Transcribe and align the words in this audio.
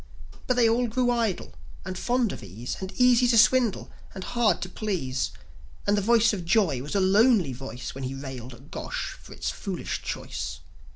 But 0.47 0.55
they 0.55 0.67
all 0.67 0.87
grew 0.87 1.11
idle, 1.11 1.53
and 1.85 1.95
fond 1.95 2.31
of 2.31 2.41
ease, 2.43 2.75
And 2.79 2.91
easy 2.93 3.27
to 3.27 3.37
swindle, 3.37 3.91
and 4.15 4.23
hard 4.23 4.59
to 4.63 4.67
please; 4.69 5.29
And 5.85 5.95
the 5.95 6.01
voice 6.01 6.33
of 6.33 6.43
Joi 6.43 6.81
was 6.81 6.95
a 6.95 6.99
lonely 6.99 7.53
voice, 7.53 7.93
When 7.93 8.05
he 8.05 8.15
railed 8.15 8.55
at 8.55 8.71
Gosh 8.71 9.15
for 9.21 9.31
its 9.31 9.51
foolish 9.51 10.01
choice. 10.01 10.61